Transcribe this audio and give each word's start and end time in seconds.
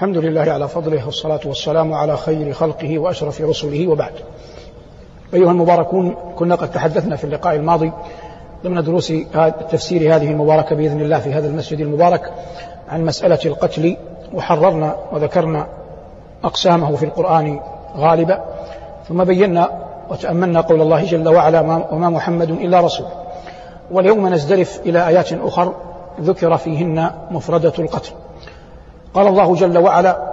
الحمد 0.00 0.16
لله 0.16 0.52
على 0.52 0.68
فضله 0.68 1.06
والصلاة 1.06 1.40
والسلام 1.44 1.92
على 1.92 2.16
خير 2.16 2.52
خلقه 2.52 2.98
وأشرف 2.98 3.40
رسله 3.40 3.88
وبعد. 3.88 4.12
أيها 5.34 5.50
المباركون 5.50 6.16
كنا 6.36 6.54
قد 6.54 6.70
تحدثنا 6.70 7.16
في 7.16 7.24
اللقاء 7.24 7.54
الماضي 7.54 7.92
ضمن 8.64 8.82
دروس 8.82 9.12
تفسير 9.70 10.16
هذه 10.16 10.30
المباركة 10.30 10.76
بإذن 10.76 11.00
الله 11.00 11.18
في 11.18 11.32
هذا 11.32 11.46
المسجد 11.46 11.80
المبارك 11.80 12.32
عن 12.88 13.04
مسألة 13.04 13.38
القتل 13.46 13.96
وحررنا 14.34 14.96
وذكرنا 15.12 15.66
أقسامه 16.44 16.96
في 16.96 17.04
القرآن 17.04 17.60
غالبا 17.96 18.44
ثم 19.08 19.24
بينا 19.24 19.70
وتأملنا 20.10 20.60
قول 20.60 20.80
الله 20.80 21.04
جل 21.04 21.28
وعلا 21.28 21.60
وما 21.92 22.10
محمد 22.10 22.50
إلا 22.50 22.80
رسول. 22.80 23.06
واليوم 23.90 24.28
نزدرف 24.28 24.80
إلى 24.86 25.08
آيات 25.08 25.32
أخر 25.32 25.74
ذكر 26.20 26.56
فيهن 26.56 27.10
مفردة 27.30 27.72
القتل. 27.78 28.12
قال 29.14 29.26
الله 29.26 29.54
جل 29.54 29.78
وعلا 29.78 30.30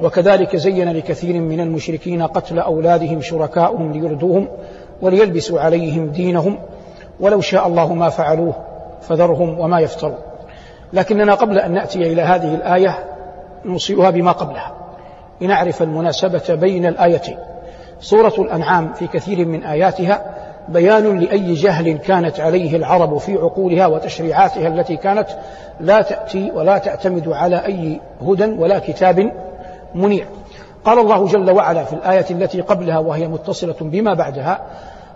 وكذلك 0.00 0.56
زين 0.56 0.92
لكثير 0.92 1.40
من 1.40 1.60
المشركين 1.60 2.22
قتل 2.22 2.58
أولادهم 2.58 3.20
شركاؤهم 3.20 3.92
ليردوهم 3.92 4.48
وليلبسوا 5.02 5.60
عليهم 5.60 6.06
دينهم 6.06 6.58
ولو 7.20 7.40
شاء 7.40 7.66
الله 7.66 7.94
ما 7.94 8.08
فعلوه 8.08 8.54
فذرهم 9.02 9.58
وما 9.58 9.80
يفترون. 9.80 10.18
لكننا 10.92 11.34
قبل 11.34 11.58
أن 11.58 11.72
نأتي 11.74 12.12
إلى 12.12 12.22
هذه 12.22 12.54
الآية 12.54 13.04
نوصيها 13.64 14.10
بما 14.10 14.32
قبلها. 14.32 14.72
لنعرف 15.40 15.82
المناسبة 15.82 16.54
بين 16.54 16.86
الآيتين. 16.86 17.38
سورة 18.00 18.34
الأنعام 18.38 18.92
في 18.92 19.06
كثير 19.06 19.46
من 19.46 19.64
آياتها 19.64 20.34
بيان 20.68 21.18
لأي 21.18 21.54
جهل 21.54 21.98
كانت 21.98 22.40
عليه 22.40 22.76
العرب 22.76 23.18
في 23.18 23.34
عقولها 23.34 23.86
وتشريعاتها 23.86 24.68
التي 24.68 24.96
كانت 24.96 25.26
لا 25.80 26.02
تأتي 26.02 26.50
ولا 26.50 26.78
تعتمد 26.78 27.28
على 27.28 27.66
أي 27.66 28.00
هدى 28.22 28.44
ولا 28.44 28.78
كتاب 28.78 29.32
منير 29.94 30.26
قال 30.84 30.98
الله 30.98 31.26
جل 31.26 31.50
وعلا 31.50 31.84
في 31.84 31.92
الآية 31.92 32.26
التي 32.30 32.60
قبلها 32.60 32.98
وهي 32.98 33.28
متصلة 33.28 33.76
بما 33.80 34.14
بعدها 34.14 34.60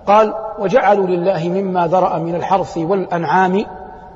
قال 0.07 0.35
وجعلوا 0.59 1.07
لله 1.07 1.49
مما 1.49 1.87
ذرأ 1.87 2.19
من 2.19 2.35
الحرث 2.35 2.79
والأنعام 2.79 3.65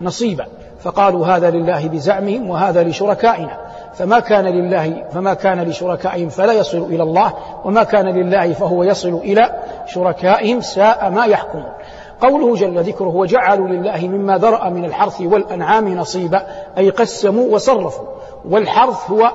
نصيبا. 0.00 0.46
فقالوا 0.80 1.26
هذا 1.26 1.50
لله 1.50 1.88
بزعمهم 1.88 2.50
وهذا 2.50 2.84
لشركائنا. 2.84 3.58
فما 3.98 4.20
كان 4.20 4.44
لله 4.44 5.04
فما 5.10 5.34
كان 5.34 5.62
لشركائهم 5.62 6.28
فلا 6.28 6.52
يصل 6.52 6.78
إلى 6.78 7.02
الله 7.02 7.32
وما 7.64 7.82
كان 7.82 8.06
لله 8.06 8.52
فهو 8.52 8.82
يصل 8.82 9.14
إلى 9.14 9.62
شركائهم 9.86 10.60
ساء 10.60 11.10
ما 11.10 11.26
يحكمون 11.26 11.72
قوله 12.20 12.54
جل 12.54 12.82
ذكره 12.82 13.16
وجعلوا 13.16 13.68
لله 13.68 14.08
مما 14.08 14.38
ذرأ 14.38 14.68
من 14.68 14.84
الحرث 14.84 15.20
والأنعام 15.20 15.88
نصيبا 15.88 16.46
أي 16.78 16.90
قسموا 16.90 17.54
وصرفوا. 17.54 18.06
والحرث 18.50 19.10
هو 19.10 19.32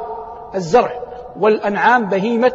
الزرع 0.56 0.92
والأنعام 1.40 2.09
بهيمة 2.09 2.53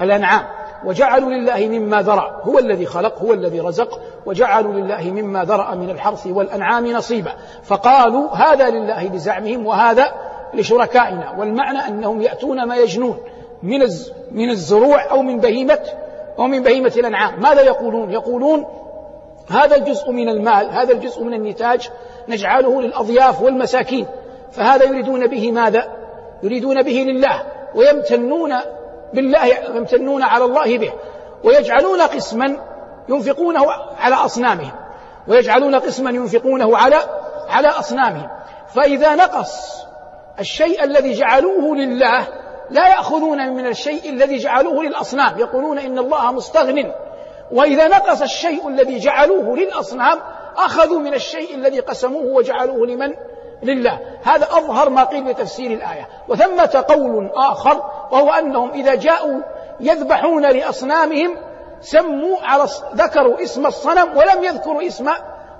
الأنعام. 0.00 0.44
وجعلوا 0.84 1.30
لله 1.30 1.68
مما 1.68 2.02
ذرأ 2.02 2.40
هو 2.42 2.58
الذي 2.58 2.86
خلق 2.86 3.22
هو 3.22 3.32
الذي 3.32 3.60
رزق. 3.60 4.00
وجعلوا 4.26 4.72
لله 4.72 5.10
مما 5.10 5.44
ذرأ 5.44 5.74
من 5.74 5.90
الحرث 5.90 6.26
والأنعام 6.26 6.86
نصيبا 6.86 7.32
فقالوا 7.62 8.30
هذا 8.30 8.70
لله 8.70 9.08
بزعمهم 9.08 9.66
وهذا 9.66 10.12
لشركائنا 10.54 11.34
والمعنى 11.38 11.78
أنهم 11.78 12.22
يأتون 12.22 12.64
ما 12.64 12.76
يجنون 12.76 13.18
من 13.62 13.80
من 14.30 14.50
الزروع 14.50 15.10
أو 15.10 15.22
من 15.22 15.38
بهيمة 15.38 15.80
أو 16.38 16.46
من 16.46 16.62
بهيمة 16.62 16.92
الأنعام. 16.96 17.40
ماذا 17.40 17.62
يقولون؟ 17.62 18.10
يقولون 18.10 18.66
هذا 19.50 19.76
الجزء 19.76 20.10
من 20.10 20.28
المال 20.28 20.70
هذا 20.70 20.92
الجزء 20.92 21.24
من 21.24 21.34
النتاج 21.34 21.90
نجعله 22.28 22.82
للأضياف 22.82 23.42
والمساكين. 23.42 24.06
فهذا 24.52 24.84
يريدون 24.84 25.26
به 25.26 25.52
ماذا؟ 25.52 25.84
يريدون 26.42 26.82
به 26.82 27.04
لله 27.08 27.42
ويمتنون 27.74 28.54
بالله 29.14 29.46
يمتنون 29.74 30.22
على 30.22 30.44
الله 30.44 30.78
به 30.78 30.92
ويجعلون 31.44 32.00
قسما 32.02 32.56
ينفقونه 33.08 33.66
على 33.98 34.14
أصنامهم 34.14 34.72
ويجعلون 35.28 35.74
قسما 35.74 36.10
ينفقونه 36.10 36.76
على 36.76 36.96
على 37.48 37.68
أصنامهم. 37.68 38.28
فإذا 38.74 39.14
نقص 39.14 39.82
الشيء 40.40 40.84
الذي 40.84 41.12
جعلوه 41.12 41.76
لله 41.76 42.26
لا 42.70 42.88
يأخذون 42.88 43.48
من 43.48 43.66
الشيء 43.66 44.10
الذي 44.10 44.38
جعلوه 44.38 44.82
للأصنام 44.84 45.38
يقولون 45.38 45.78
إن 45.78 45.98
الله 45.98 46.32
مستغن. 46.32 46.92
وإذا 47.52 47.88
نقص 47.88 48.22
الشيء 48.22 48.68
الذي 48.68 48.98
جعلوه 48.98 49.56
للأصنام 49.56 50.18
أخذوا 50.56 50.98
من 50.98 51.14
الشيء 51.14 51.54
الذي 51.54 51.80
قسموه 51.80 52.24
وجعلوه 52.24 52.86
لمن؟ 52.86 53.14
لله. 53.62 53.98
هذا 54.22 54.44
أظهر 54.44 54.90
ما 54.90 55.04
قيل 55.04 55.24
بتفسير 55.24 55.70
الآية. 55.70 56.08
وثمة 56.28 56.84
قول 56.88 57.30
آخر 57.34 57.82
وهو 58.10 58.30
أنهم 58.30 58.70
إذا 58.70 58.94
جاءوا 58.94 59.40
يذبحون 59.80 60.46
لأصنامهم 60.46 61.36
سموا 61.80 62.36
على 62.42 62.64
ذكروا 62.94 63.42
اسم 63.42 63.66
الصنم 63.66 64.16
ولم 64.16 64.44
يذكروا 64.44 64.86
اسم 64.86 65.08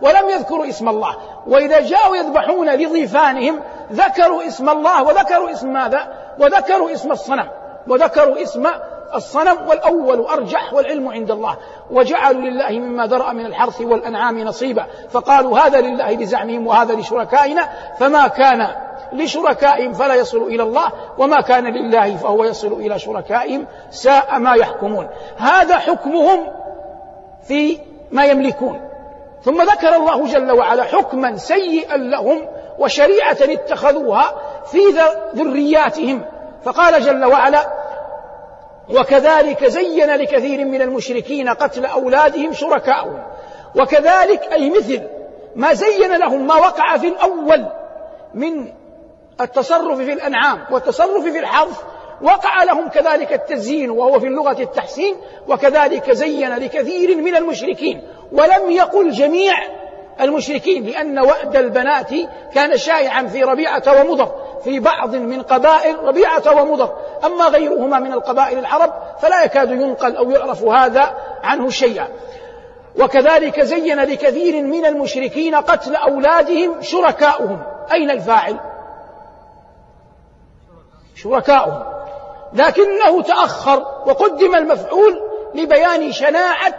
ولم 0.03 0.31
يذكروا 0.31 0.69
اسم 0.69 0.89
الله. 0.89 1.17
وإذا 1.47 1.81
جاءوا 1.81 2.17
يذبحون 2.17 2.71
لضيفانهم 2.71 3.61
ذكروا 3.93 4.47
اسم 4.47 4.69
الله 4.69 5.03
وذكروا 5.03 5.51
اسم 5.51 5.73
ماذا؟ 5.73 6.09
وذكروا 6.39 6.93
اسم 6.93 7.13
الصنم. 7.13 7.49
وذكروا 7.89 8.43
اسم 8.43 8.67
الصنم 9.15 9.69
والأول 9.69 10.21
أرجح 10.21 10.75
والعلم 10.75 11.09
عند 11.09 11.31
الله. 11.31 11.57
وجعلوا 11.91 12.41
لله 12.41 12.71
مما 12.71 13.07
ذرأ 13.07 13.33
من 13.33 13.47
الحرث 13.47 13.81
والأنعام 13.81 14.39
نصيبا. 14.39 14.87
فقالوا 15.11 15.59
هذا 15.59 15.81
لله 15.81 16.17
بزعمهم 16.17 16.67
وهذا 16.67 16.95
لشركائنا. 16.95 17.69
فما 17.99 18.29
كان 18.29 18.69
لشركائهم 19.13 19.93
فلا 19.93 20.15
يصل 20.15 20.43
إلى 20.43 20.63
الله. 20.63 20.89
وما 21.19 21.41
كان 21.41 21.65
لله 21.65 22.17
فهو 22.17 22.45
يصل 22.45 22.73
إلى 22.73 22.99
شركائهم. 22.99 23.67
ساء 23.91 24.39
ما 24.39 24.55
يحكمون. 24.55 25.09
هذا 25.37 25.79
حكمهم 25.79 26.47
في 27.49 27.79
ما 28.11 28.25
يملكون. 28.25 28.81
ثم 29.45 29.63
ذكر 29.63 29.97
الله 29.97 30.27
جل 30.27 30.53
وعلا 30.53 30.85
حكما 30.85 31.37
سيئا 31.37 31.97
لهم 31.97 32.49
وشريعة 32.83 33.37
اتخذوها 33.41 34.35
في 34.71 34.79
ذرياتهم. 35.35 36.25
فقال 36.65 37.03
جل 37.03 37.25
وعلا 37.25 37.73
وكذلك 38.91 39.65
زين 39.65 40.15
لكثير 40.15 40.65
من 40.65 40.83
المشركين 40.83 41.49
قتل 41.49 41.87
أولادهم 41.87 42.53
شركاؤهم. 42.53 43.23
وكذلك 43.81 44.53
أي 44.53 44.71
مثل 44.71 45.03
ما 45.57 45.73
زين 45.73 46.17
لهم 46.17 46.47
ما 46.47 46.55
وقع 46.55 46.97
في 46.97 47.09
الأول 47.09 47.67
من 48.35 48.73
التصرف 49.41 49.99
في 49.99 50.13
الأنعام 50.13 50.65
والتصرف 50.71 51.25
في 51.25 51.39
الحظ 51.39 51.73
وقع 52.23 52.63
لهم 52.65 52.89
كذلك 52.89 53.33
التزيين 53.33 53.91
وهو 53.91 54.21
في 54.21 54.27
اللغة 54.27 54.63
التحسين 54.63 55.17
وكذلك 55.49 56.11
زين 56.11 56.57
لكثير 56.57 57.17
من 57.17 57.37
المشركين. 57.37 58.03
ولم 58.33 58.71
يقل 58.71 59.11
جميع 59.11 59.55
المشركين 60.21 60.87
لأن 60.87 61.19
وأد 61.19 61.57
البنات 61.57 62.11
كان 62.55 62.77
شائعا 62.77 63.27
في 63.27 63.43
ربيعة 63.43 63.83
ومضر 64.01 64.33
في 64.65 64.81
بعض 64.81 65.15
من 65.15 65.43
قبائل 65.43 65.99
ربيعة 66.05 66.63
ومضر. 66.63 66.97
أما 67.25 67.45
غيرهما 67.45 67.99
من 67.99 68.13
القبائل 68.13 68.59
العرب 68.59 68.93
فلا 69.21 69.45
يكاد 69.45 69.71
ينقل 69.71 70.17
أو 70.17 70.31
يعرف 70.31 70.65
هذا 70.65 71.15
عنه 71.43 71.71
شيئا. 71.71 72.09
وكذلك 73.01 73.61
زين 73.61 74.01
لكثير 74.01 74.63
من 74.63 74.87
المشركين 74.87 75.55
قتل 75.55 75.97
أولادهم 75.97 76.83
شركاؤهم. 76.83 77.63
أين 77.93 78.11
الفاعل؟ 78.11 78.61
شركاؤهم. 81.15 81.83
لكنه 82.53 83.23
تأخر 83.23 83.81
وقدم 84.07 84.55
المفعول 84.55 85.21
لبيان 85.55 86.13
شناعة 86.13 86.75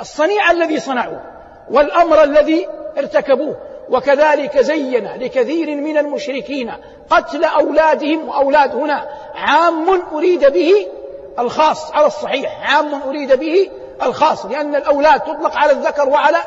الصنيع 0.00 0.50
الذي 0.50 0.80
صنعوه. 0.80 1.33
والأمر 1.70 2.22
الذي 2.22 2.68
ارتكبوه. 2.98 3.56
وكذلك 3.90 4.58
زين 4.58 5.08
لكثير 5.16 5.76
من 5.76 5.98
المشركين 5.98 6.72
قتل 7.10 7.44
أولادهم 7.44 8.28
وأولاد 8.28 8.74
هنا 8.74 9.08
عام 9.34 10.02
أريد 10.12 10.52
به 10.52 10.72
الخاص 11.38 11.92
على 11.92 12.06
الصحيح 12.06 12.74
عام 12.74 13.02
أريد 13.02 13.32
به 13.32 13.70
الخاص 14.02 14.46
لأن 14.46 14.74
الأولاد 14.74 15.20
تطلق 15.20 15.56
على 15.56 15.72
الذكر 15.72 16.08
وعلى 16.08 16.38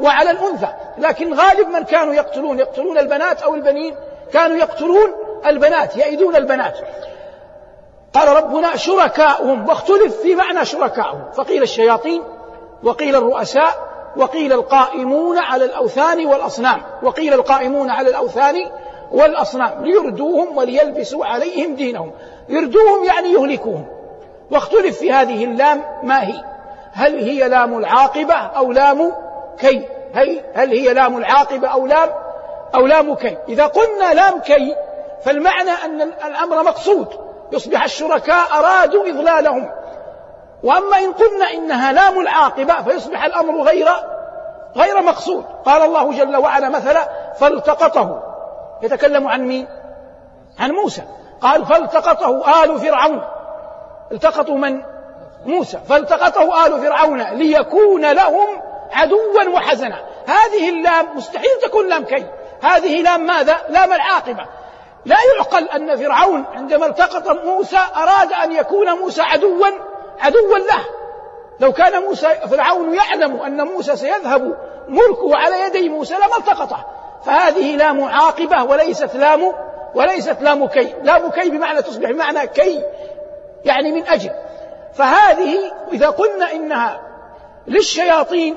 وعلى 0.00 0.30
الأنثى. 0.30 0.68
لكن 0.98 1.34
غالب 1.34 1.68
من 1.68 1.84
كانوا 1.84 2.14
يقتلون 2.14 2.58
يقتلون 2.58 2.98
البنات 2.98 3.42
أو 3.42 3.54
البنين 3.54 3.94
كانوا 4.32 4.56
يقتلون 4.56 5.14
البنات 5.46 5.96
يئدون 5.96 6.36
البنات. 6.36 6.78
قال 8.14 8.28
ربنا 8.28 8.76
شركاؤهم 8.76 9.68
واختلف 9.68 10.16
في 10.16 10.34
معنى 10.34 10.64
شركاؤهم. 10.64 11.30
فقيل 11.32 11.62
الشياطين 11.62 12.22
وقيل 12.82 13.16
الرؤساء 13.16 13.95
وقيل 14.16 14.52
القائمون 14.52 15.38
على 15.38 15.64
الأوثان 15.64 16.26
والأصنام 16.26 16.82
وقيل 17.02 17.34
القائمون 17.34 17.90
على 17.90 18.10
الأوثان 18.10 18.54
والأصنام 19.12 19.84
ليردوهم 19.84 20.56
وليلبسوا 20.56 21.26
عليهم 21.26 21.74
دينهم. 21.74 22.12
يردوهم 22.48 23.04
يعني 23.04 23.32
يهلكوهم. 23.32 23.86
واختلف 24.50 24.98
في 24.98 25.12
هذه 25.12 25.44
اللام 25.44 25.82
ما 26.02 26.22
هي؟ 26.22 26.44
هل 26.92 27.18
هي 27.18 27.48
لام 27.48 27.78
العاقبة 27.78 28.34
أو 28.34 28.72
لام 28.72 29.12
كي؟ 29.58 29.88
هل, 30.14 30.40
هل 30.54 30.70
هي 30.70 30.94
لام 30.94 31.16
العاقبة 31.16 31.68
أو 31.68 31.86
لام 31.86 32.08
أو 32.74 32.86
لام 32.86 33.14
كي؟ 33.14 33.36
إذا 33.48 33.66
قلنا 33.66 34.14
لام 34.14 34.40
كي 34.40 34.74
فالمعنى 35.22 35.70
أن 35.70 36.00
الأمر 36.26 36.62
مقصود. 36.62 37.08
يصبح 37.52 37.84
الشركاء 37.84 38.58
أرادوا 38.58 39.08
إضلالهم. 39.08 39.70
وأما 40.62 40.98
إن 40.98 41.12
قلنا 41.12 41.50
إنها 41.54 41.92
لام 41.92 42.20
العاقبة 42.20 42.82
فيصبح 42.82 43.24
الأمر 43.24 43.62
غير 43.62 43.88
غير 44.76 45.02
مقصود. 45.02 45.44
قال 45.64 45.82
الله 45.82 46.12
جل 46.12 46.36
وعلا 46.36 46.68
مثلا 46.68 47.08
فالتقطه. 47.40 48.22
يتكلم 48.82 49.28
عن 49.28 49.40
مين؟ 49.40 49.68
عن 50.58 50.70
موسى. 50.70 51.02
قال 51.40 51.66
فالتقطه 51.66 52.64
آل 52.64 52.78
فرعون. 52.78 53.22
التقطوا 54.12 54.58
من؟ 54.58 54.82
موسى. 55.46 55.78
فالتقطه 55.88 56.66
آل 56.66 56.80
فرعون 56.80 57.22
ليكون 57.22 58.12
لهم 58.12 58.48
عدوا 58.92 59.54
وحزنا. 59.54 60.04
هذه 60.26 60.68
اللام 60.68 61.16
مستحيل 61.16 61.50
تكون 61.62 61.88
لام 61.88 62.04
كي 62.04 62.26
هذه 62.62 63.02
لام 63.02 63.26
ماذا؟ 63.26 63.56
لام 63.68 63.92
العاقبة. 63.92 64.46
لا 65.04 65.16
يعقل 65.36 65.68
أن 65.68 65.96
فرعون 65.96 66.44
عندما 66.54 66.86
التقط 66.86 67.28
موسى 67.44 67.78
أراد 67.96 68.32
أن 68.32 68.52
يكون 68.52 68.90
موسى 68.90 69.22
عدوا 69.22 69.66
عدوا 70.20 70.58
له. 70.58 70.84
لو 71.60 71.72
كان 71.72 72.02
موسى 72.02 72.28
فرعون 72.50 72.94
يعلم 72.94 73.36
أن 73.36 73.66
موسى 73.66 73.96
سيذهب 73.96 74.56
ملكه 74.88 75.36
على 75.36 75.60
يدي 75.66 75.88
موسى 75.88 76.14
لما 76.14 76.36
التقطه 76.38 76.86
فهذه 77.24 77.76
لام 77.76 78.04
عاقبة 78.04 78.64
وليست 78.64 79.16
لام 79.16 79.52
وليست 79.94 80.42
لام 80.42 80.66
كي 80.66 80.94
لام 81.02 81.30
كي 81.30 81.50
بمعنى 81.50 81.82
تصبح 81.82 82.10
بمعنى 82.10 82.46
كي 82.46 82.82
يعني 83.64 83.92
من 83.92 84.06
أجل. 84.08 84.30
فهذه 84.94 85.58
إذا 85.92 86.08
قلنا 86.08 86.52
إنها 86.52 87.00
للشياطين 87.66 88.56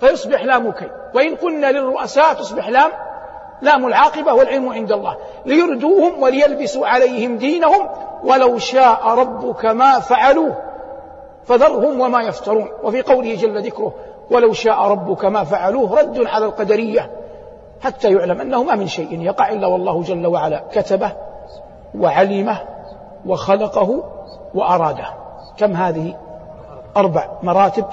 فيصبح 0.00 0.42
لام 0.42 0.72
كي 0.72 0.90
وإن 1.14 1.36
قلنا 1.36 1.72
للرؤساء 1.72 2.34
تصبح 2.34 2.68
لام 2.68 2.90
لام 3.62 3.86
العاقبة 3.86 4.34
والعلم 4.34 4.68
عند 4.68 4.92
الله. 4.92 5.16
ليردوهم 5.46 6.22
وليلبسوا 6.22 6.86
عليهم 6.86 7.36
دينهم 7.36 7.88
ولو 8.24 8.58
شاء 8.58 9.00
ربك 9.06 9.64
ما 9.64 9.98
فعلوه. 10.00 10.67
فذرهم 11.48 12.00
وما 12.00 12.22
يفترون. 12.22 12.68
وفي 12.82 13.02
قوله 13.02 13.34
جل 13.34 13.66
ذكره 13.66 13.92
ولو 14.30 14.52
شاء 14.52 14.78
ربك 14.82 15.24
ما 15.24 15.44
فعلوه 15.44 16.00
رد 16.00 16.26
على 16.26 16.46
القدرية 16.46 17.10
حتى 17.80 18.12
يعلم 18.12 18.40
أنه 18.40 18.62
ما 18.62 18.74
من 18.74 18.86
شيء 18.86 19.22
يقع 19.22 19.50
إلا 19.50 19.66
والله 19.66 20.02
جل 20.02 20.26
وعلا 20.26 20.62
كتبه 20.72 21.12
وعلمه 21.98 22.58
وخلقه 23.26 24.02
وأراده. 24.54 25.06
كم 25.56 25.72
هذه؟ 25.72 26.14
أربع 26.96 27.28
مراتب 27.42 27.84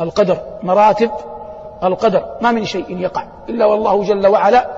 القدر 0.00 0.36
مراتب 0.62 1.10
القدر. 1.84 2.24
ما 2.40 2.52
من 2.52 2.64
شيء 2.64 2.98
يقع 2.98 3.24
إلا 3.48 3.66
والله 3.66 4.02
جل 4.02 4.26
وعلا 4.26 4.70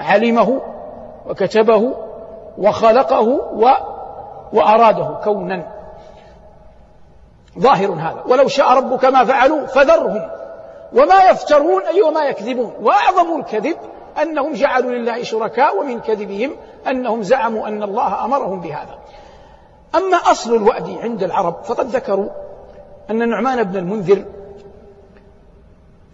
علمه 0.00 0.60
وكتبه 1.28 1.94
وخلقه 2.58 3.28
و 3.54 3.68
وأراده 4.52 5.20
كونا. 5.24 5.75
ظاهر 7.58 7.90
هذا. 7.92 8.22
ولو 8.28 8.48
شاء 8.48 8.72
ربك 8.72 9.04
ما 9.04 9.24
فعلوا 9.24 9.66
فذرهم. 9.66 10.28
وما 10.92 11.24
يفترون 11.30 11.82
أي 11.82 12.02
وما 12.02 12.24
يكذبون. 12.24 12.72
وأعظم 12.80 13.40
الكذب 13.40 13.76
أنهم 14.22 14.52
جعلوا 14.52 14.90
لله 14.90 15.22
شركاء 15.22 15.80
ومن 15.80 16.00
كذبهم 16.00 16.56
أنهم 16.88 17.22
زعموا 17.22 17.68
أن 17.68 17.82
الله 17.82 18.24
أمرهم 18.24 18.60
بهذا. 18.60 18.98
أما 19.94 20.16
أصل 20.16 20.56
الوأد 20.56 20.98
عند 21.02 21.22
العرب 21.22 21.64
فقد 21.64 21.86
ذكروا 21.86 22.28
أن 23.10 23.22
النعمان 23.22 23.62
بن 23.62 23.76
المنذر 23.76 24.24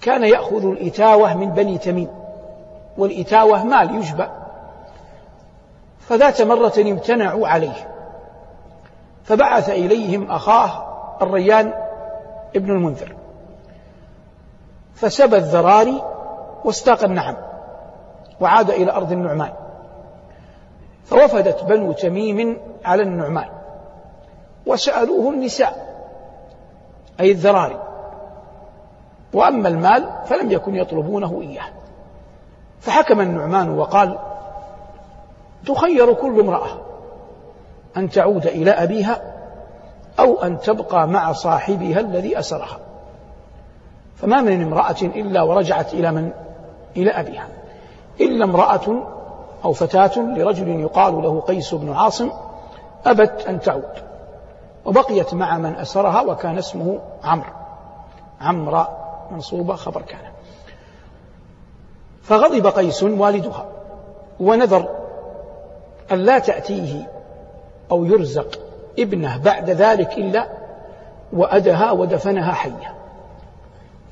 كان 0.01 0.25
يأخذ 0.25 0.67
الإتاوة 0.67 1.35
من 1.37 1.51
بني 1.51 1.79
تميم. 1.79 2.09
والإتاوة 2.99 3.65
مال 3.65 3.95
يجبى 3.95 4.29
فذات 6.09 6.43
مرة 6.43 6.73
امتنعوا 6.79 7.49
عليه. 7.49 7.89
فبعث 9.25 9.71
إليهم 9.71 10.31
أخاه 10.31 10.92
الريان 11.23 11.73
ابن 12.57 12.71
المنذر. 12.71 13.17
فسبى 14.95 15.37
الذراري 15.37 16.03
واستاق 16.65 17.05
النعم 17.05 17.37
وعاد 18.41 18.71
إلى 18.71 18.93
أرض 18.93 19.13
النعمان. 19.13 19.53
فوفدت 21.05 21.65
بنو 21.65 21.93
تميم 21.93 22.59
على 22.85 23.03
النعمان. 23.03 23.49
وسألوه 24.67 25.31
النساء 25.31 25.95
أي 27.21 27.31
الذراري. 27.31 27.83
وأما 29.33 29.69
المال 29.69 30.09
فلم 30.25 30.53
يكن 30.53 30.75
يطلبونه 30.75 31.41
إياه. 31.43 31.69
فحكم 32.81 33.21
النعمان 33.21 33.79
وقال 33.79 34.19
تخير 35.67 36.13
كل 36.13 36.41
امرأة 36.41 36.69
أن 37.97 38.11
تعود 38.11 38.47
إلى 38.47 38.71
أبيها 38.71 39.32
أو 40.19 40.43
أن 40.43 40.61
تبقى 40.61 41.09
مع 41.09 41.33
صاحبها 41.33 42.01
الذي 42.01 42.39
أسرها. 42.39 42.79
فما 44.17 44.41
من 44.41 44.63
امرأة 44.63 45.03
إلا 45.03 45.43
ورجعت 45.43 45.95
إلى 45.95 46.13
من؟ 46.13 46.33
إلى 46.97 47.11
أبيها. 47.11 47.49
إلا 48.21 48.45
امرأة 48.45 49.07
أو 49.65 49.73
فتاة 49.73 50.19
لرجل 50.19 50.69
يقال 50.69 51.23
له 51.23 51.41
قيس 51.41 51.75
بن 51.75 51.93
عاصم 51.93 52.31
أبت 53.07 53.47
أن 53.49 53.61
تعود. 53.61 54.13
وبقيت 54.85 55.35
مع 55.35 55.59
من 55.59 55.75
أسرها 55.75 56.21
وكان 56.21 56.59
اسمه 56.59 57.01
عمرو. 57.25 57.53
عمرو 58.41 58.85
منصوبة 59.31 59.75
خبر 59.75 60.03
كان. 60.03 60.33
فغضب 62.23 62.67
قيس 62.67 63.03
والدها. 63.03 63.67
ونذر 64.41 64.89
أن 66.13 66.19
لا 66.19 66.39
تأتيه 66.39 67.09
أو 67.91 68.05
يرزق 68.05 68.59
ابنه 68.99 69.39
بعد 69.39 69.71
ذلك 69.71 70.19
إلا 70.19 70.47
وأدها 71.33 71.91
ودفنها 71.91 72.53
حية 72.53 72.95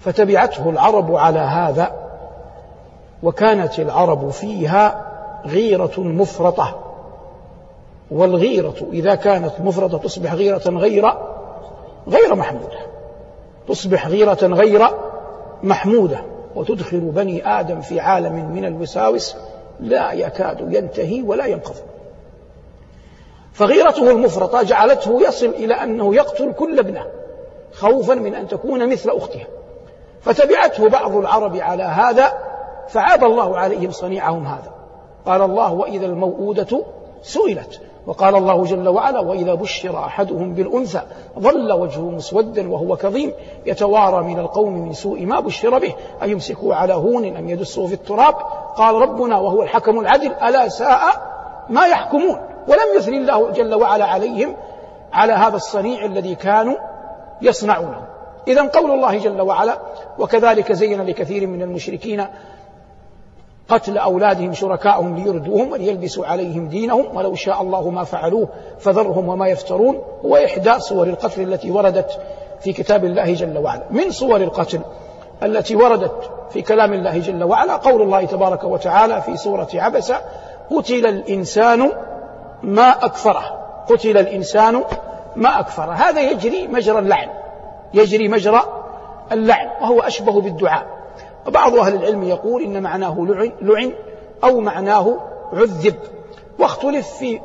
فتبعته 0.01 0.71
العرب 0.71 1.15
على 1.15 1.39
هذا 1.39 1.93
وكانت 3.23 3.79
العرب 3.79 4.31
فيها 4.31 5.07
غيرة 5.47 5.93
مفرطة. 5.97 6.79
والغيرة 8.11 8.75
إذا 8.93 9.15
كانت 9.15 9.53
مفرطة 9.61 9.99
تصبح 9.99 10.35
غيرة 10.35 10.63
غير 10.69 11.05
غير 12.09 12.35
محمودة. 12.35 12.79
تصبح 13.69 14.07
غيرة 14.07 14.39
غير 14.43 14.89
محمودة. 15.63 16.19
وتدخل 16.55 17.01
بني 17.01 17.61
آدم 17.61 17.81
في 17.81 18.01
عالم 18.01 18.51
من 18.55 18.65
الوساوس 18.65 19.37
لا 19.81 20.13
يكاد 20.13 20.75
ينتهي 20.75 21.23
ولا 21.23 21.47
ينقضي. 21.47 21.90
فغيرته 23.53 24.11
المفرطة 24.11 24.63
جعلته 24.63 25.23
يصل 25.23 25.47
إلى 25.47 25.75
أنه 25.75 26.15
يقتل 26.15 26.53
كل 26.53 26.79
ابنه 26.79 27.07
خوفا 27.73 28.15
من 28.15 28.35
أن 28.35 28.49
تكون 28.49 28.93
مثل 28.93 29.11
أختها. 29.11 29.47
فتبعته 30.21 30.89
بعض 30.89 31.17
العرب 31.17 31.57
على 31.57 31.83
هذا 31.83 32.33
فعاب 32.89 33.25
الله 33.25 33.59
عليهم 33.59 33.91
صنيعهم 33.91 34.47
هذا. 34.47 34.73
قال 35.27 35.43
الله 35.43 35.73
وإذا 35.73 36.07
الموءودة 36.07 36.85
سئلت 37.23 37.81
وقال 38.07 38.35
الله 38.35 38.65
جل 38.65 38.89
وعلا 38.89 39.21
وإذا 39.21 39.55
بشر 39.55 39.99
أحدهم 39.99 40.55
بالأنثى 40.55 41.03
ظل 41.39 41.73
وجهه 41.73 42.11
مسودا 42.11 42.73
وهو 42.73 42.97
كظيم 42.97 43.33
يتوارى 43.67 44.25
من 44.25 44.39
القوم 44.39 44.73
من 44.73 44.93
سوء 44.93 45.27
ما 45.27 45.41
بشر 45.41 45.79
به 45.79 45.95
أيمسكوا 46.23 46.75
على 46.75 46.95
هون 46.95 47.37
أم 47.37 47.49
يدسوا 47.49 47.87
في 47.87 47.95
التراب؟ 47.95 48.35
قال 48.77 48.95
ربنا 48.95 49.39
وهو 49.39 49.63
الحكم 49.63 50.01
العدل 50.01 50.33
ألا 50.33 50.69
ساء 50.69 51.01
ما 51.69 51.87
يحكمون. 51.87 52.39
ولم 52.69 52.97
يثني 52.97 53.17
الله 53.17 53.51
جل 53.51 53.75
وعلا 53.75 54.05
عليهم 54.05 54.57
على 55.13 55.33
هذا 55.33 55.57
الصنيع 55.57 56.05
الذي 56.05 56.35
كانوا 56.35 56.77
يصنعونه. 57.43 58.07
إذا 58.49 58.69
قول 58.69 58.91
الله 58.91 59.19
جل 59.19 59.41
وعلا 59.41 59.79
وكذلك 60.19 60.73
زين 60.73 61.03
لكثير 61.03 61.47
من 61.47 61.63
المشركين 61.63 62.27
قتل 63.69 63.99
أولادهم 63.99 64.53
شركاءهم 64.53 65.17
ليردوهم 65.17 65.73
وليلبسوا 65.73 66.27
عليهم 66.27 66.69
دينهم 66.69 67.17
ولو 67.17 67.35
شاء 67.35 67.63
الله 67.63 67.91
ما 67.91 68.05
فعلوه 68.05 68.49
فذرهم 68.79 69.29
وما 69.29 69.49
يفترون. 69.49 70.03
هو 70.25 70.37
إحدى 70.37 70.79
صور 70.79 71.07
القتل 71.07 71.43
التي 71.43 71.71
وردت 71.71 72.21
في 72.61 72.73
كتاب 72.73 73.05
الله 73.05 73.35
جل 73.35 73.59
وعلا. 73.59 73.83
من 73.91 74.11
صور 74.11 74.37
القتل 74.37 74.81
التي 75.43 75.77
وردت 75.77 76.31
في 76.51 76.63
كلام 76.63 76.93
الله 76.93 77.19
جل 77.19 77.45
وعلا؟ 77.45 77.77
قول 77.77 78.03
الله 78.03 78.25
تبارك 78.25 78.65
وتعالى 78.65 79.23
في 79.23 79.37
سورة 79.37 79.69
عبس 79.75 80.13
قتل 80.71 81.07
الإنسان 81.07 81.93
ما 82.63 83.05
أكفره. 83.05 83.61
قتل 83.89 84.19
الإنسان 84.19 84.83
ما 85.37 85.61
أكفره. 85.61 85.93
هذا 85.93 86.21
يجري 86.21 86.69
مجرى 86.69 86.99
اللعن. 86.99 87.29
يجري 87.95 88.29
مجرى 88.29 88.63
اللعن. 89.33 89.67
وهو 89.81 90.01
أشبه 90.01 90.41
بالدعاء. 90.41 90.87
وبعض 91.47 91.75
أهل 91.75 91.95
العلم 91.95 92.23
يقول 92.23 92.63
إن 92.63 92.83
معناه 92.83 93.17
لعن, 93.19 93.53
لعن 93.61 93.93
أو 94.45 94.61
معناه 94.61 95.17
عذب. 95.53 95.95
واختلف 96.59 97.09
في 97.09 97.41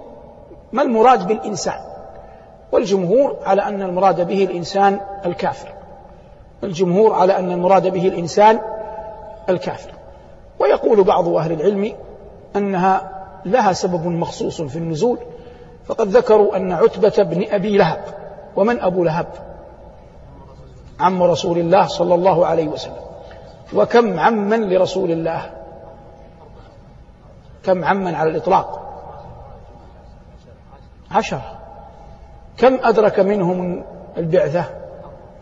ما 0.72 0.82
المراد 0.82 1.28
بالإنسان. 1.28 1.80
والجمهور 2.72 3.38
على 3.46 3.62
أن 3.62 3.82
المراد 3.82 4.28
به 4.28 4.44
الإنسان 4.44 5.00
الكافر. 5.26 5.68
الجمهور 6.64 7.14
على 7.14 7.38
أن 7.38 7.52
المراد 7.52 7.88
به 7.88 8.08
الإنسان 8.08 8.60
الكافر. 9.50 9.92
ويقول 10.60 11.04
بعض 11.04 11.28
أهل 11.28 11.52
العلم 11.52 11.94
أنها 12.56 13.15
لها 13.46 13.74
سبب 13.74 14.06
مخصوص 14.06 14.62
في 14.62 14.76
النزول 14.76 15.20
فقد 15.86 16.08
ذكروا 16.08 16.58
أن 16.58 16.72
عتبة 16.72 17.24
بن 17.24 17.46
أبي 17.50 17.78
لهب 17.78 18.04
ومن 18.56 18.82
أبو 18.82 19.04
لهب؟ 19.04 19.28
عم 21.00 21.24
رسول 21.24 21.58
الله 21.58 21.88
صلى 21.88 22.16
الله 22.16 22.46
عليه 22.46 22.68
وسلم. 22.68 23.06
وكم 23.74 24.20
عما 24.20 24.56
لرسول 24.56 25.12
الله؟ 25.12 25.52
كم 27.64 27.84
عما 27.84 28.18
على 28.18 28.30
الإطلاق؟ 28.30 28.82
عشرة 31.12 31.60
كم 32.58 32.80
أدرك 32.84 33.20
منهم 33.20 33.84
البعثة؟ 34.18 34.64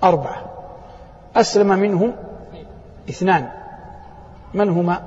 أربعة. 0.03 0.43
أسلم 1.35 1.67
منهم 1.67 2.15
اثنان. 3.09 3.49
من 4.53 4.69
هما؟ 4.69 5.01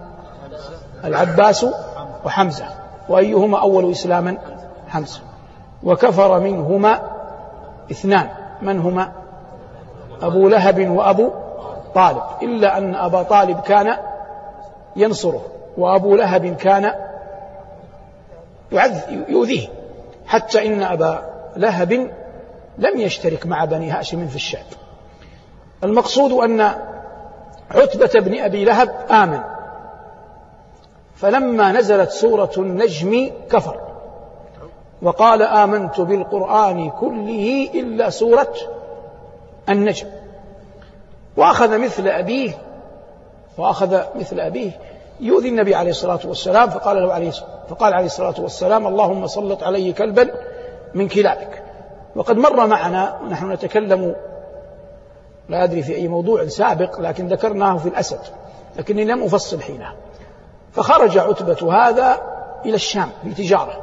العباس 1.05 1.67
وحمزة. 2.25 2.86
وأيهما 3.09 3.61
أول 3.61 3.91
إسلاما؟ 3.91 4.39
حمزة 4.89 5.21
وكفر 5.83 6.41
منهما 6.41 7.01
اثنان. 7.91 8.29
من 8.63 8.81
هما؟ 8.81 9.13
أبو 10.23 10.49
لهب 10.49 10.91
وأبو 10.91 11.31
طالب. 11.95 12.23
إلا 12.43 12.79
أن 12.79 12.95
أبا 12.95 13.23
طالب 13.23 13.61
كان 13.61 13.97
ينصره 14.97 15.43
وأبو 15.79 16.17
لهب 16.17 16.47
كان 16.47 16.93
يؤذيه. 19.29 19.69
حتى 20.27 20.67
إن 20.67 20.83
أبا 20.83 21.23
لهب 21.57 21.93
لم 22.79 23.01
يشترك 23.01 23.47
مع 23.47 23.65
بني 23.65 23.91
هاشم 23.91 24.27
في 24.27 24.37
الشعب 24.37 24.65
المقصود 25.85 26.33
أن 26.33 26.61
عتبة 27.71 28.21
بن 28.21 28.39
أبي 28.41 28.65
لهب 28.65 28.95
آمن. 29.11 29.56
فلما 31.17 31.73
نزلت 31.73 32.11
سورة 32.11 32.53
النجم 32.57 33.31
كفر. 33.51 33.81
وقال 35.03 35.43
آمنت 35.43 36.01
بالقرآن 36.01 36.91
كله 36.91 37.71
إلا 37.75 38.11
سورة 38.11 38.55
النجم. 39.69 40.07
وأخذ 41.37 41.79
مثل 41.79 42.09
أبيه 42.09 42.53
وأخذ 43.59 44.01
مثل 44.15 44.41
أبيه. 44.41 44.71
يؤذي 45.21 45.49
النبي 45.49 45.75
عليه 45.75 45.91
الصلاة 45.91 46.21
والسلام 46.25 46.71
فقال 46.71 47.03
له 47.03 47.13
عليه 47.13 47.31
فقال 47.69 47.95
عليه 47.95 48.07
الصلاة 48.07 48.35
والسلام 48.39 48.87
اللهم 48.87 49.27
سلط 49.27 49.63
عليه 49.63 49.95
كلبا 49.95 50.31
من 50.95 51.09
كلابك. 51.09 51.63
وقد 52.17 52.37
مر 52.37 52.67
معنا 52.67 53.21
ونحن 53.23 53.53
نتكلم 53.53 54.17
لا 55.49 55.65
أدري 55.65 55.83
في 55.83 55.95
أي 55.95 56.09
موضوع 56.09 56.47
سابق 56.47 57.01
لكن 57.01 57.29
ذكرناه 57.29 57.77
في 57.77 57.89
الأسد 57.89 58.21
لكني 58.77 59.05
لم 59.05 59.23
أفصل 59.23 59.61
حينها. 59.61 59.95
فخرج 60.77 61.19
عتبة 61.19 61.73
هذا 61.73 62.23
إلى 62.65 62.75
الشام 62.75 63.11
لتجارة 63.25 63.83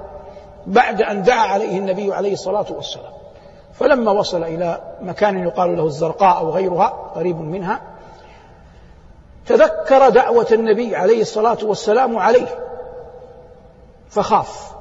بعد 0.67 1.01
أن 1.01 1.23
دعا 1.23 1.47
عليه 1.47 1.77
النبي 1.77 2.13
عليه 2.13 2.33
الصلاة 2.33 2.65
والسلام. 2.69 3.13
فلما 3.73 4.11
وصل 4.11 4.43
إلى 4.43 4.81
مكان 5.01 5.37
يقال 5.37 5.77
له 5.77 5.85
الزرقاء 5.85 6.37
أو 6.37 6.49
غيرها 6.49 6.87
قريب 7.15 7.41
منها 7.41 7.81
تذكر 9.45 10.09
دعوة 10.09 10.47
النبي 10.51 10.95
عليه 10.95 11.21
الصلاة 11.21 11.57
والسلام 11.63 12.17
عليه. 12.17 12.59
فخاف. 14.09 14.73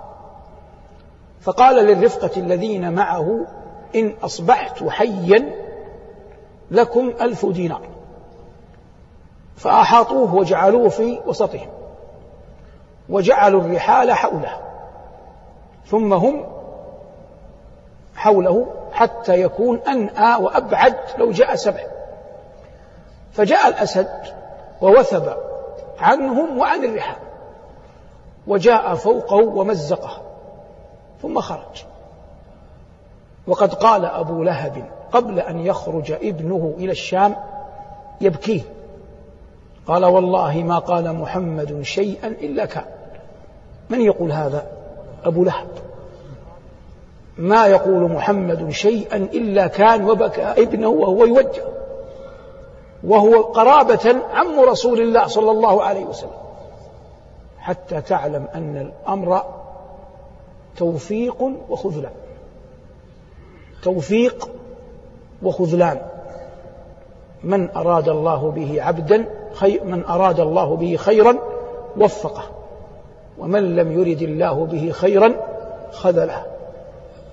فقال 1.41 1.77
للرفقة 1.77 2.31
الذين 2.37 2.93
معه 2.93 3.47
إن 3.95 4.15
أصبحت 4.23 4.85
حيا 4.89 5.53
لكم 6.71 7.13
ألف 7.21 7.47
دينار. 7.47 7.89
فأحاطوه 9.57 10.35
وجعلوه 10.35 10.89
في 10.89 11.21
وسطهم. 11.27 11.82
وجعلوا 13.13 13.61
الرحال 13.61 14.13
حوله. 14.13 14.61
ثم 15.87 16.13
هم 16.13 16.47
حوله 18.15 18.67
حتى 18.93 19.43
يكون 19.43 19.79
أنأى 19.79 20.43
وأبعد 20.43 20.97
لو 21.19 21.31
جاء 21.31 21.55
سبع. 21.55 21.81
فجاء 23.33 23.69
الأسد 23.69 24.09
ووثب 24.81 25.37
عنهم 25.99 26.59
وعن 26.59 26.85
الرحال 26.85 27.17
وجاء 28.47 28.95
فوقه 28.95 29.37
ومزقه 29.37 30.23
ثم 31.23 31.41
خرج. 31.41 31.85
وقد 33.47 33.75
قال 33.75 34.05
أبو 34.05 34.43
لهب 34.43 34.85
قبل 35.13 35.39
أن 35.39 35.59
يخرج 35.59 36.13
ابنه 36.13 36.75
إلى 36.79 36.93
الشام 36.93 37.37
يبكيه. 38.21 38.61
قال 39.87 40.05
والله 40.05 40.63
ما 40.63 40.79
قال 40.79 41.17
محمد 41.17 41.83
شيئا 41.83 42.29
إلا 42.29 42.65
كان. 42.65 43.02
من 43.93 44.01
يقول 44.01 44.33
هذا؟ 44.33 44.67
أبو 45.25 45.45
لهب. 45.45 45.69
ما 47.39 47.67
يقول 47.67 48.13
محمد 48.13 48.71
شيئا 48.71 49.17
إلا 49.17 49.67
كان 49.67 50.11
وبكى 50.11 50.43
ابنه 50.43 50.89
وهو 50.89 51.25
يوجه. 51.25 51.65
وهو 53.05 53.43
قرابة 53.43 54.17
عم 54.35 54.61
رسول 54.61 55.01
الله 55.01 55.27
صلى 55.27 55.51
الله 55.51 55.83
عليه 55.83 56.05
وسلم. 56.05 56.43
حتى 57.59 58.01
تعلم 58.01 58.47
أن 58.55 58.77
الأمر 58.77 59.43
توفيق 60.77 61.43
وخذلان. 61.71 62.13
توفيق 63.83 64.51
وخذلان. 65.43 66.03
من 67.45 67.71
أراد 67.71 68.09
الله 68.09 68.51
به 68.51 68.83
عبدا 68.83 69.27
خير 69.55 69.85
من 69.85 70.05
أراد 70.05 70.41
الله 70.41 70.77
به 70.77 70.97
خيرا 70.97 71.39
وفقه. 71.97 72.62
ومن 73.39 73.77
لم 73.77 73.93
يرد 73.93 74.23
الله 74.23 74.67
به 74.67 74.91
خيرا 74.91 75.35
خذله. 75.93 76.47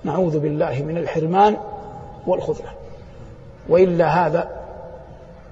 نعوذ 0.04 0.38
بالله 0.38 0.82
من 0.82 0.96
الحرمان 0.96 1.56
والخذلان. 2.26 2.74
وإلا 3.68 4.06
هذا 4.06 4.48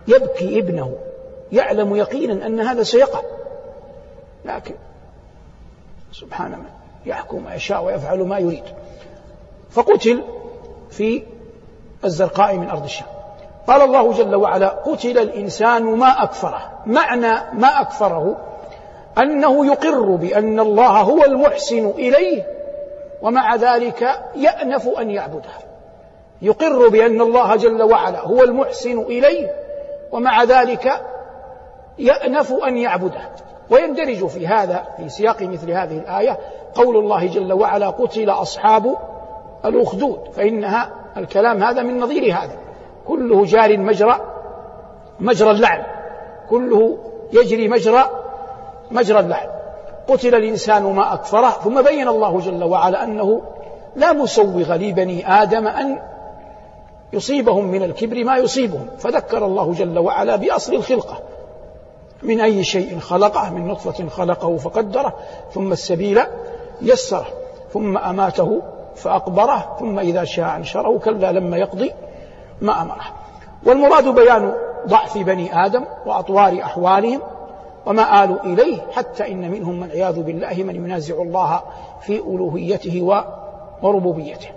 يبكي 0.09 0.59
ابنه 0.59 0.95
يعلم 1.52 1.97
يقينا 1.97 2.47
أن 2.47 2.61
هذا 2.61 2.83
سيقع. 2.83 3.21
لكن 4.45 4.75
سبحان 6.12 6.50
من 6.50 6.69
يحكم 7.07 7.45
ما 7.45 7.55
يشاء 7.55 7.85
ويفعل 7.85 8.19
ما 8.19 8.38
يريد. 8.38 8.64
فقتل 9.71 10.23
في 10.90 11.23
الزرقاء 12.05 12.57
من 12.57 12.69
أرض 12.69 12.85
الشام. 12.85 13.09
قال 13.67 13.83
الله 13.83 14.12
جل 14.12 14.35
وعلا 14.35 14.69
قتل 14.69 15.19
الإنسان 15.19 15.85
ما 15.85 16.23
أكفره. 16.23 16.71
معنى 16.87 17.33
ما 17.52 17.81
أكفره 17.81 18.37
أنه 19.19 19.67
يقر 19.67 20.17
بأن 20.17 20.61
الله 20.61 21.00
هو 21.00 21.25
المحسن 21.25 21.91
إليه 21.91 22.47
ومع 23.23 23.57
ذلك 23.57 24.09
يأنف 24.37 24.88
أن 24.88 25.11
يعبده. 25.11 25.50
يقر 26.43 26.88
بأن 26.88 27.21
الله 27.21 27.57
جل 27.57 27.83
وعلا 27.83 28.21
هو 28.21 28.43
المحسن 28.43 28.99
إليه 28.99 29.55
ومع 30.12 30.45
ذلك 30.45 30.93
يأنف 31.99 32.53
أن 32.53 32.77
يعبده. 32.77 33.21
ويندرج 33.71 34.27
في 34.27 34.47
هذا 34.47 34.85
في 34.97 35.09
سياق 35.09 35.43
مثل 35.43 35.71
هذه 35.71 35.99
الآية 35.99 36.38
قول 36.75 36.97
الله 36.97 37.27
جل 37.27 37.53
وعلا 37.53 37.91
قتل 37.91 38.31
أصحاب 38.31 38.97
الأخدود 39.65 40.29
فإنها 40.33 40.91
الكلام 41.17 41.62
هذا 41.62 41.83
من 41.83 42.00
نظير 42.00 42.35
هذا. 42.35 42.57
كله 43.07 43.45
جار 43.45 43.79
مجرى 43.79 44.21
مجرى 45.21 45.50
اللعن. 45.50 45.83
كله 46.50 46.99
يجري 47.33 47.69
مجرى 47.69 48.17
مجرى 48.90 49.21
اللعن 49.21 49.49
قتل 50.09 50.35
الإنسان 50.35 50.83
ما 50.83 51.14
أكفره 51.14 51.50
ثم 51.50 51.83
بين 51.83 52.09
الله 52.09 52.40
جل 52.40 52.64
وعلا 52.64 53.04
أنه 53.04 53.42
لا 53.97 54.12
مسوغ 54.12 54.75
لبني 54.75 55.42
آدم 55.42 55.66
أن 55.66 55.99
يصيبهم 57.12 57.64
من 57.64 57.83
الكبر 57.83 58.25
ما 58.25 58.37
يصيبهم. 58.37 58.87
فذكر 58.99 59.45
الله 59.45 59.73
جل 59.73 59.99
وعلا 59.99 60.37
بأصل 60.37 60.75
الخلقة. 60.75 61.18
من 62.23 62.40
أي 62.40 62.64
شيء 62.64 62.99
خلقه؟ 62.99 63.50
من 63.50 63.68
نطفة 63.68 64.09
خلقه 64.09 64.57
فقدره 64.57 65.12
ثم 65.54 65.73
السبيل 65.73 66.21
يسره 66.83 67.26
ثم 67.73 67.99
أماته 67.99 68.62
فأقبره 68.97 69.76
ثم 69.80 69.99
إذا 69.99 70.25
شاء 70.25 70.57
أنشره 70.57 70.99
كلا 70.99 71.33
لما 71.33 71.57
يقضي 71.57 71.92
ما 72.61 72.83
أمره. 72.83 73.04
والمراد 73.66 74.09
بيان 74.09 74.54
ضعف 74.87 75.18
بني 75.18 75.66
آدم 75.66 75.85
وأطوار 76.07 76.62
أحوالهم 76.62 77.21
وما 77.87 78.25
آلوا 78.25 78.44
إليه 78.44 78.78
حتى 78.92 79.32
إن 79.32 79.50
منهم 79.50 79.80
من 79.80 79.90
عياذ 79.90 80.23
بالله 80.23 80.54
من 80.56 80.75
ينازع 80.75 81.14
الله 81.23 81.61
في 82.00 82.18
ألوهيته 82.18 83.25
وربوبيته. 83.82 84.49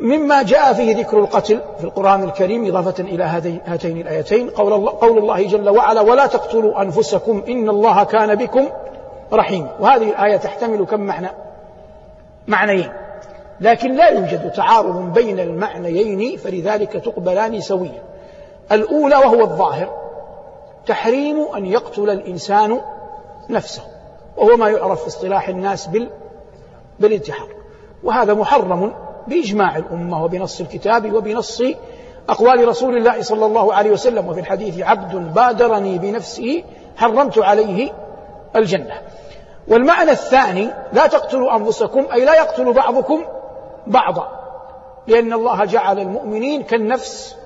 مما 0.00 0.42
جاء 0.42 0.72
فيه 0.72 0.96
ذكر 0.96 1.18
القتل 1.18 1.60
في 1.78 1.84
القرآن 1.84 2.22
الكريم 2.22 2.66
إضافة 2.66 3.02
إلى 3.04 3.24
هاتين 3.66 4.00
الآيتين. 4.00 4.50
قول 4.50 4.72
الله, 4.72 4.90
قول 4.90 5.18
الله 5.18 5.46
جل 5.46 5.68
وعلا 5.68 6.00
ولا 6.00 6.26
تقتلوا 6.26 6.82
أنفسكم 6.82 7.42
إن 7.48 7.68
الله 7.68 8.04
كان 8.04 8.34
بكم 8.34 8.68
رحيم. 9.32 9.66
وهذه 9.80 10.10
الآية 10.10 10.36
تحتمل 10.36 10.84
كم 10.84 11.00
معنى؟ 11.00 11.28
معنيين. 12.48 12.92
لكن 13.60 13.92
لا 13.96 14.08
يوجد 14.08 14.52
تعارض 14.52 15.12
بين 15.12 15.40
المعنيين 15.40 16.36
فلذلك 16.36 16.92
تقبلان 16.92 17.60
سويا. 17.60 18.02
الأولى 18.72 19.16
وهو 19.16 19.40
الظاهر. 19.40 20.09
تحريم 20.86 21.46
أن 21.56 21.66
يقتل 21.66 22.10
الإنسان 22.10 22.80
نفسه 23.50 23.82
وهو 24.36 24.56
ما 24.56 24.68
يعرف 24.68 25.00
في 25.00 25.06
اصطلاح 25.06 25.48
الناس 25.48 25.86
بال 25.86 26.10
بالانتحار 27.00 27.48
وهذا 28.02 28.34
محرم 28.34 28.94
بإجماع 29.26 29.76
الأمة 29.76 30.24
وبنص 30.24 30.60
الكتاب 30.60 31.12
وبنص 31.12 31.62
أقوال 32.28 32.68
رسول 32.68 32.96
الله 32.96 33.22
صلى 33.22 33.46
الله 33.46 33.74
عليه 33.74 33.90
وسلم. 33.90 34.28
وفي 34.28 34.40
الحديث 34.40 34.78
عبد 34.82 35.34
بادرني 35.34 35.98
بنفسه 35.98 36.64
حرمت 36.96 37.38
عليه 37.38 37.92
الجنة. 38.56 38.94
والمعنى 39.68 40.10
الثاني 40.10 40.70
لا 40.92 41.06
تقتلوا 41.06 41.56
أنفسكم 41.56 42.06
أي 42.12 42.24
لا 42.24 42.34
يقتل 42.34 42.72
بعضكم 42.72 43.24
بعضا 43.86 44.28
لأن 45.06 45.32
الله 45.32 45.64
جعل 45.64 45.98
المؤمنين 45.98 46.62
كالنفس 46.62 47.36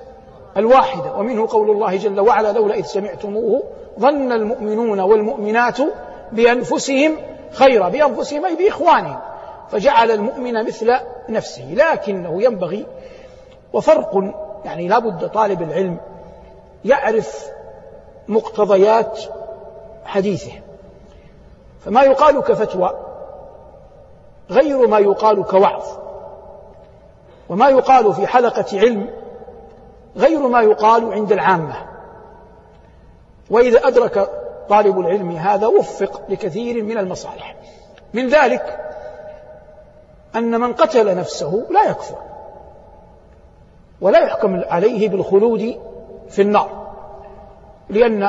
الواحدة. 0.57 1.15
ومنه 1.15 1.47
قول 1.47 1.71
الله 1.71 1.95
جل 1.95 2.19
وعلا 2.19 2.51
لولا 2.51 2.75
إذ 2.75 2.83
سمعتموه 2.83 3.63
ظن 3.99 4.31
المؤمنون 4.31 4.99
والمؤمنات 4.99 5.77
بأنفسهم 6.31 7.17
خيرا 7.51 7.89
بأنفسهم 7.89 8.45
أي 8.45 8.55
بإخوانهم 8.55 9.19
فجعل 9.71 10.11
المؤمن 10.11 10.65
مثل 10.65 10.93
نفسه. 11.29 11.73
لكنه 11.73 12.43
ينبغي 12.43 12.85
وفرق 13.73 14.33
يعني 14.65 14.87
لا 14.87 14.99
بد 14.99 15.29
طالب 15.29 15.61
العلم 15.61 15.97
يعرف 16.85 17.45
مقتضيات 18.27 19.19
حديثه. 20.05 20.51
فما 21.85 22.03
يقال 22.03 22.39
كفتوى 22.39 22.93
غير 24.49 24.87
ما 24.87 24.99
يقال 24.99 25.43
كوعظ. 25.43 25.83
وما 27.49 27.69
يقال 27.69 28.13
في 28.13 28.27
حلقة 28.27 28.79
علم 28.79 29.24
غير 30.17 30.47
ما 30.47 30.61
يقال 30.61 31.13
عند 31.13 31.31
العامة. 31.31 31.75
وإذا 33.49 33.87
أدرك 33.87 34.29
طالب 34.69 34.99
العلم 34.99 35.31
هذا 35.31 35.67
وفق 35.67 36.21
لكثير 36.29 36.83
من 36.83 36.97
المصالح. 36.97 37.55
من 38.13 38.27
ذلك 38.27 38.79
أن 40.35 40.59
من 40.59 40.73
قتل 40.73 41.17
نفسه 41.17 41.65
لا 41.69 41.89
يكفر. 41.89 42.17
ولا 44.01 44.19
يحكم 44.19 44.61
عليه 44.67 45.09
بالخلود 45.09 45.79
في 46.29 46.41
النار. 46.41 46.85
لأن 47.89 48.23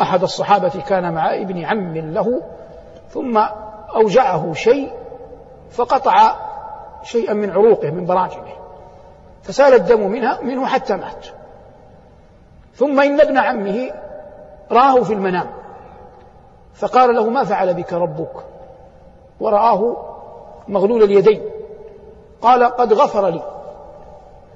أحد 0.00 0.22
الصحابة 0.22 0.82
كان 0.88 1.12
مع 1.12 1.34
ابن 1.34 1.64
عم 1.64 1.96
له 1.96 2.42
ثم 3.10 3.38
أوجعه 3.94 4.52
شيء 4.52 4.92
فقطع 5.70 6.36
شيئا 7.02 7.32
من 7.32 7.50
عروقه 7.50 7.90
من 7.90 8.06
براجمه 8.06 8.49
فسال 9.42 9.74
الدم 9.74 10.10
منها 10.10 10.40
منه 10.42 10.66
حتى 10.66 10.96
مات. 10.96 11.26
ثم 12.74 13.00
إن 13.00 13.20
ابن 13.20 13.38
عمه 13.38 13.90
رآه 14.70 15.02
في 15.02 15.12
المنام. 15.12 15.46
فقال 16.74 17.14
له 17.14 17.30
ما 17.30 17.44
فعل 17.44 17.74
بك 17.74 17.92
ربك؟ 17.92 18.32
ورآه 19.40 19.96
مغلول 20.68 21.02
اليدين. 21.02 21.42
قال 22.42 22.64
قد 22.64 22.92
غفر 22.92 23.28
لي. 23.28 23.42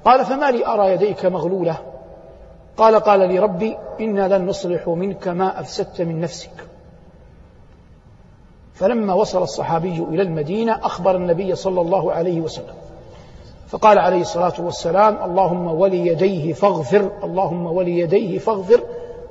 قال 0.05 0.25
فما 0.25 0.51
لي 0.51 0.65
أرى 0.67 0.91
يديك 0.91 1.25
مغلولة؟ 1.25 1.77
قال 2.77 2.95
قال 2.95 3.19
لي 3.19 3.39
ربي 3.39 3.77
إنا 3.99 4.37
لن 4.37 4.45
نصلح 4.45 4.87
منك 4.87 5.27
ما 5.27 5.59
أفسدت 5.59 6.01
من 6.01 6.19
نفسك. 6.19 6.67
فلما 8.73 9.13
وصل 9.13 9.43
الصحابي 9.43 9.97
إلى 10.09 10.21
المدينة 10.21 10.79
أخبر 10.85 11.15
النبي 11.15 11.55
صلى 11.55 11.81
الله 11.81 12.11
عليه 12.11 12.41
وسلم. 12.41 12.75
فقال 13.67 13.99
عليه 13.99 14.21
الصلاة 14.21 14.53
والسلام 14.59 15.23
اللهم 15.23 15.67
وليديه 15.67 16.53
فاغفر 16.53 17.11
اللهم 17.23 17.65
وليديه 17.65 18.39
فاغفر. 18.39 18.83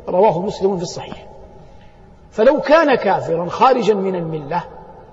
رواه 0.08 0.40
مسلم 0.40 0.76
في 0.76 0.82
الصحيح. 0.82 1.26
فلو 2.30 2.60
كان 2.60 2.94
كافرا 2.94 3.48
خارجا 3.48 3.94
من 3.94 4.14
الملة 4.14 4.64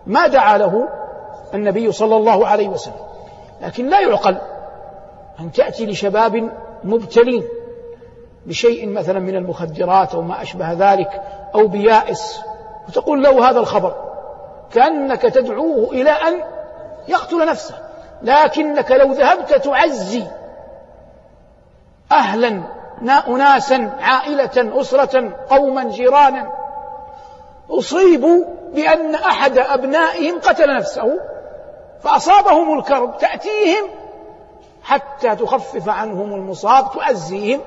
ما 0.08 0.28
دعا 0.28 0.58
له 0.58 0.88
النبي 1.54 1.92
صلى 1.92 2.16
الله 2.16 2.48
عليه 2.48 2.70
وسلم. 2.70 2.94
لكن 3.62 3.90
لا 3.90 4.02
يعقل 4.02 4.38
أن 5.40 5.52
تأتي 5.52 5.86
لشباب 5.86 6.52
مبتلين 6.84 7.44
بشيء 8.46 8.90
مثلا 8.90 9.20
من 9.20 9.36
المخدرات 9.36 10.16
أو 10.16 10.22
ما 10.22 10.42
أشبه 10.42 10.74
ذلك 10.74 11.22
أو 11.56 11.68
بيائس 11.68 12.42
وتقول 12.88 13.24
له 13.24 13.50
هذا 13.50 13.60
الخبر 13.60 13.96
كأنك 14.74 15.22
تدعوه 15.22 15.92
إلى 15.92 16.10
أن 16.10 16.34
يقتل 17.08 17.48
نفسه. 17.48 17.91
لكنك 18.24 18.92
لو 18.92 19.12
ذهبت 19.12 19.54
تعزي 19.54 20.24
أهلا 22.12 22.64
أناسا 23.28 23.92
عائلة 24.00 24.82
أسرة 24.82 25.32
قوما 25.50 25.84
جيرانا. 25.84 26.52
أصيبوا 27.70 28.46
بأن 28.74 29.16
أحد 29.16 29.58
أبنائهم 29.58 30.40
قتل 30.40 30.76
نفسه 30.76 31.20
فأصابهم 32.04 32.80
الكرب 32.80 33.18
تأتيهم 33.18 33.90
حتى 34.84 35.36
تخفف 35.36 35.90
عنهم 35.90 36.34
المصاب 36.34 36.92
تعزيهم 36.92 37.62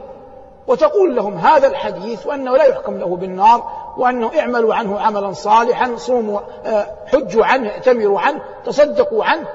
وتقول 0.66 1.16
لهم 1.16 1.34
هذا 1.34 1.66
الحديث 1.66 2.26
وأنه 2.26 2.56
لا 2.56 2.64
يحكم 2.64 2.98
له 2.98 3.16
بالنار 3.16 3.70
وأنه 3.96 4.30
اعملوا 4.40 4.74
عنه 4.74 5.00
عملا 5.00 5.32
صالحا 5.32 5.96
صوموا 5.96 6.40
آه، 6.64 6.86
حجوا 7.06 7.44
عنه 7.44 7.70
ائتمروا 7.70 8.20
عنه 8.20 8.40
تصدقوا 8.64 9.24
عنه. 9.24 9.46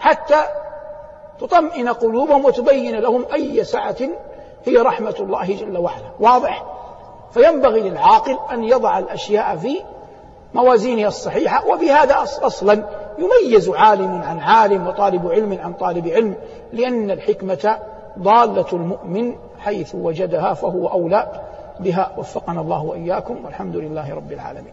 حتى 0.00 0.44
تطمئن 1.40 1.88
قلوبهم 1.88 2.44
وتبين 2.44 2.96
لهم 2.96 3.24
أي 3.32 3.64
سعة 3.64 3.96
هي 4.64 4.76
رحمة 4.76 5.14
الله 5.20 5.56
جل 5.56 5.78
وعلا. 5.78 6.10
واضح؟ 6.20 6.64
فينبغي 7.30 7.80
للعاقل 7.80 8.38
أن 8.52 8.64
يضع 8.64 8.98
الأشياء 8.98 9.56
في 9.56 9.80
موازينها 10.54 11.08
الصحيحة 11.08 11.66
وبهذا 11.66 12.22
أصلا 12.22 12.84
يميز 13.18 13.68
عالم 13.68 14.22
عن 14.22 14.38
عالم 14.38 14.86
وطالب 14.86 15.30
علم 15.30 15.58
عن 15.62 15.72
طالب 15.72 16.08
علم 16.08 16.34
لأن 16.72 17.10
الحكمة 17.10 17.78
ضالة 18.18 18.66
المؤمن 18.72 19.34
حيث 19.58 19.94
وجدها 19.94 20.54
فهو 20.54 20.88
أولى 20.88 21.42
بها. 21.80 22.12
وفقنا 22.18 22.60
الله 22.60 22.84
وإياكم 22.84 23.44
والحمد 23.44 23.76
لله 23.76 24.14
رب 24.14 24.32
العالمين. 24.32 24.72